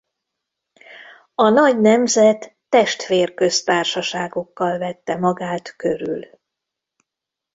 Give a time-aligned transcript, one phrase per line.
[1.35, 6.25] A Nagy Nemzet testvér-köztársaságokkal vette magát körül.